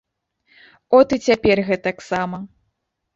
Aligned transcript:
От 0.99 1.07
і 1.17 1.19
цяпер 1.29 1.61
гэтаксама. 1.67 2.41